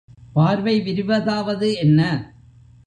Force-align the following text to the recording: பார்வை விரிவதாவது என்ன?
பார்வை 0.33 0.75
விரிவதாவது 0.81 1.69
என்ன? 1.75 1.99